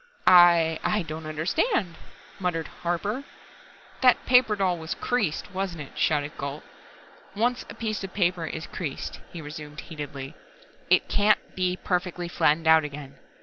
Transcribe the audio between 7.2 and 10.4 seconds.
"Once a piece of paper is creased," he resumed heatedly,